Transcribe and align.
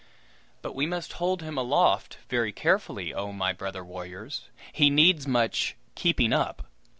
But 0.63 0.73
we 0.73 0.87
must 0.87 1.13
hold 1.13 1.43
him 1.43 1.59
aloft 1.59 2.17
very 2.27 2.51
carefully, 2.51 3.13
oh, 3.13 3.31
my 3.31 3.53
brother 3.53 3.85
warriors! 3.85 4.47
He 4.73 4.89
needs 4.89 5.27
much 5.27 5.75
"keeping 5.93 6.33
up." 6.33 6.65